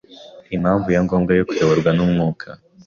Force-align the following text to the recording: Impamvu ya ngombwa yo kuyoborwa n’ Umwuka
Impamvu 0.55 0.87
ya 0.95 1.01
ngombwa 1.05 1.31
yo 1.37 1.43
kuyoborwa 1.47 1.89
n’ 1.93 1.99
Umwuka 2.05 2.49